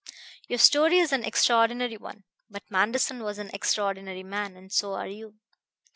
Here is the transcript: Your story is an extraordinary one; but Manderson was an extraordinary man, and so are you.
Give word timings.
Your 0.47 0.57
story 0.57 0.97
is 0.97 1.13
an 1.13 1.23
extraordinary 1.23 1.95
one; 1.95 2.23
but 2.49 2.63
Manderson 2.71 3.21
was 3.21 3.37
an 3.37 3.51
extraordinary 3.53 4.23
man, 4.23 4.55
and 4.57 4.71
so 4.73 4.93
are 4.95 5.05
you. 5.07 5.35